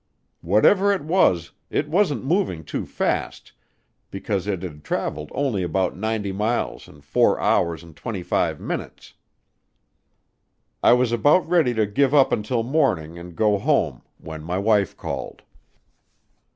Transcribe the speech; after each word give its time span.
Whatever 0.41 0.91
it 0.91 1.03
was, 1.03 1.51
it 1.69 1.87
wasn't 1.87 2.23
moving 2.25 2.63
too 2.63 2.87
fast, 2.87 3.51
because 4.09 4.47
it 4.47 4.63
had 4.63 4.83
traveled 4.83 5.31
only 5.31 5.61
about 5.61 5.95
90 5.95 6.31
miles 6.31 6.87
in 6.87 7.01
four 7.01 7.39
hours 7.39 7.83
and 7.83 7.95
twenty 7.95 8.23
five 8.23 8.59
minutes. 8.59 9.13
I 10.81 10.93
was 10.93 11.11
about 11.11 11.47
ready 11.47 11.75
to 11.75 11.85
give 11.85 12.15
up 12.15 12.31
until 12.31 12.63
morning 12.63 13.19
and 13.19 13.35
go 13.35 13.59
home 13.59 14.01
when 14.17 14.41
my 14.43 14.57
wife 14.57 14.97
called. 14.97 15.43